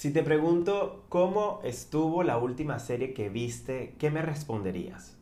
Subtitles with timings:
[0.00, 5.18] Si te pregunto cómo estuvo la última serie que viste, ¿qué me responderías?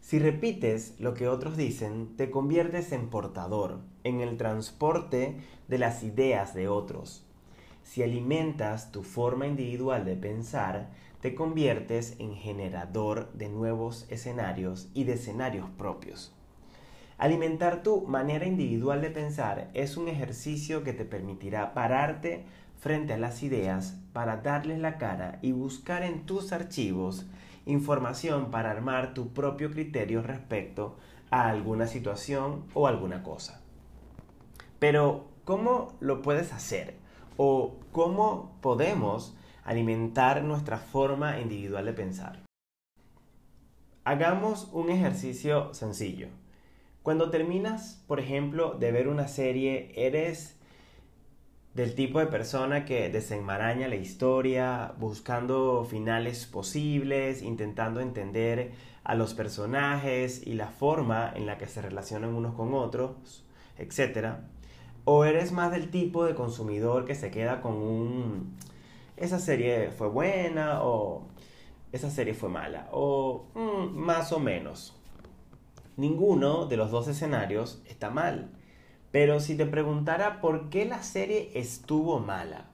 [0.00, 6.04] Si repites lo que otros dicen, te conviertes en portador, en el transporte de las
[6.04, 7.26] ideas de otros.
[7.82, 10.90] Si alimentas tu forma individual de pensar,
[11.20, 16.32] te conviertes en generador de nuevos escenarios y de escenarios propios.
[17.18, 22.44] Alimentar tu manera individual de pensar es un ejercicio que te permitirá pararte
[22.80, 27.26] frente a las ideas para darles la cara y buscar en tus archivos
[27.66, 30.96] información para armar tu propio criterio respecto
[31.30, 33.60] a alguna situación o alguna cosa.
[34.78, 36.96] Pero, ¿cómo lo puedes hacer?
[37.36, 42.42] ¿O cómo podemos alimentar nuestra forma individual de pensar?
[44.04, 46.26] Hagamos un ejercicio sencillo.
[47.02, 50.56] Cuando terminas, por ejemplo, de ver una serie, eres
[51.74, 58.72] del tipo de persona que desenmaraña la historia, buscando finales posibles, intentando entender
[59.04, 63.44] a los personajes y la forma en la que se relacionan unos con otros,
[63.78, 64.36] etc.
[65.04, 68.56] O eres más del tipo de consumidor que se queda con un...
[69.16, 71.26] Esa serie fue buena o
[71.90, 75.01] esa serie fue mala o mm, más o menos.
[75.96, 78.50] Ninguno de los dos escenarios está mal
[79.12, 82.64] pero si te preguntara por qué la serie estuvo mala,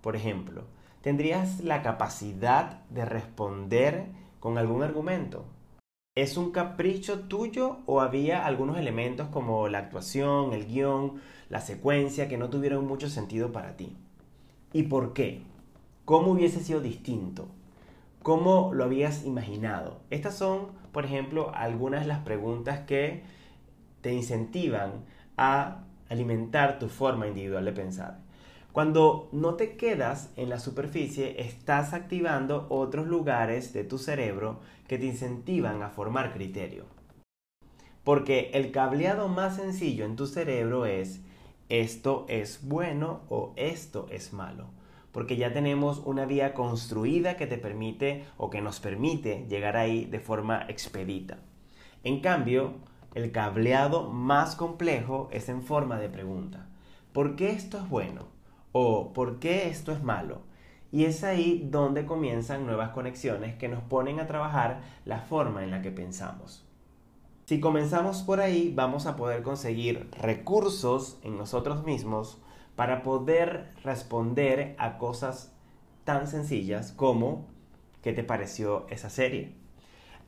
[0.00, 0.64] por ejemplo,
[1.00, 4.06] ¿tendrías la capacidad de responder
[4.40, 5.44] con algún argumento?
[6.16, 12.28] ¿Es un capricho tuyo o había algunos elementos como la actuación, el guion, la secuencia
[12.28, 13.96] que no tuvieron mucho sentido para ti?
[14.72, 15.42] ¿Y por qué?
[16.04, 17.46] ¿Cómo hubiese sido distinto?
[18.22, 20.02] ¿Cómo lo habías imaginado?
[20.10, 23.22] Estas son, por ejemplo, algunas de las preguntas que
[24.02, 25.04] te incentivan
[25.38, 28.18] a alimentar tu forma individual de pensar.
[28.72, 34.98] Cuando no te quedas en la superficie, estás activando otros lugares de tu cerebro que
[34.98, 36.84] te incentivan a formar criterio.
[38.04, 41.20] Porque el cableado más sencillo en tu cerebro es
[41.70, 44.66] esto es bueno o esto es malo.
[45.12, 50.04] Porque ya tenemos una vía construida que te permite o que nos permite llegar ahí
[50.04, 51.38] de forma expedita.
[52.04, 52.74] En cambio,
[53.14, 56.68] el cableado más complejo es en forma de pregunta.
[57.12, 58.28] ¿Por qué esto es bueno?
[58.72, 60.42] ¿O por qué esto es malo?
[60.92, 65.72] Y es ahí donde comienzan nuevas conexiones que nos ponen a trabajar la forma en
[65.72, 66.64] la que pensamos.
[67.46, 72.40] Si comenzamos por ahí, vamos a poder conseguir recursos en nosotros mismos
[72.80, 75.54] para poder responder a cosas
[76.04, 77.46] tan sencillas como
[78.02, 79.52] ¿qué te pareció esa serie?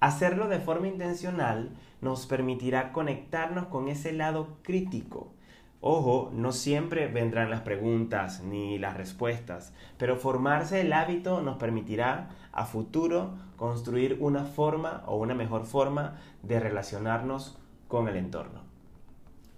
[0.01, 1.71] Hacerlo de forma intencional
[2.03, 5.33] nos permitirá conectarnos con ese lado crítico.
[5.81, 12.29] Ojo, no siempre vendrán las preguntas ni las respuestas, pero formarse el hábito nos permitirá
[12.53, 17.59] a futuro construir una forma o una mejor forma de relacionarnos
[17.89, 18.61] con el entorno.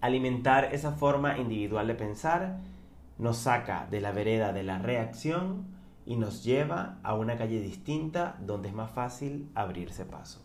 [0.01, 2.74] Alimentar esa forma individual de pensar
[3.19, 5.67] nos saca de la vereda de la reacción
[6.07, 10.43] y nos lleva a una calle distinta donde es más fácil abrirse paso.